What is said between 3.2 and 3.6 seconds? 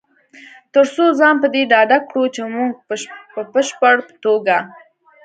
په